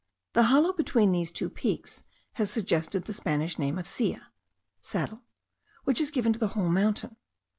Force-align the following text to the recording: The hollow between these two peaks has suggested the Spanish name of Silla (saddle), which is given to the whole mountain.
The 0.33 0.45
hollow 0.45 0.73
between 0.73 1.11
these 1.11 1.29
two 1.31 1.47
peaks 1.47 2.03
has 2.33 2.49
suggested 2.49 3.03
the 3.05 3.13
Spanish 3.13 3.59
name 3.59 3.77
of 3.77 3.87
Silla 3.87 4.31
(saddle), 4.81 5.21
which 5.83 6.01
is 6.01 6.09
given 6.09 6.33
to 6.33 6.39
the 6.39 6.47
whole 6.57 6.69
mountain. 6.69 7.17